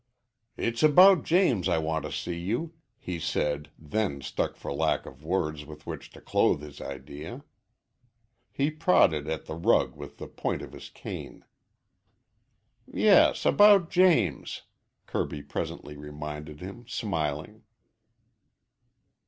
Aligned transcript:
"It's 0.57 0.81
about 0.81 1.23
James 1.25 1.69
I 1.69 1.77
want 1.77 2.05
to 2.05 2.11
see 2.11 2.39
you," 2.39 2.73
he 2.97 3.19
said, 3.19 3.69
then 3.77 4.19
stuck 4.21 4.55
for 4.55 4.73
lack 4.73 5.05
of 5.05 5.23
words 5.23 5.63
with 5.63 5.85
which 5.85 6.09
to 6.13 6.21
clothe 6.21 6.63
his 6.63 6.81
idea. 6.81 7.43
He 8.51 8.71
prodded 8.71 9.27
at 9.27 9.45
the 9.45 9.53
rug 9.53 9.95
with 9.95 10.17
the 10.17 10.25
point 10.25 10.63
of 10.63 10.71
his 10.73 10.89
cane. 10.89 11.45
"Yes, 12.91 13.45
about 13.45 13.91
James," 13.91 14.63
Kirby 15.05 15.43
presently 15.43 15.95
reminded 15.97 16.61
him, 16.61 16.87
smiling. 16.87 17.61